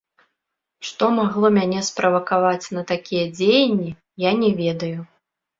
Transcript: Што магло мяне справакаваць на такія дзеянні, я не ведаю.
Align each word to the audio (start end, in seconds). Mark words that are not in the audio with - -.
Што 0.87 1.09
магло 1.17 1.51
мяне 1.57 1.83
справакаваць 1.89 2.71
на 2.79 2.85
такія 2.93 3.25
дзеянні, 3.37 3.89
я 4.25 4.31
не 4.41 4.51
ведаю. 4.65 4.97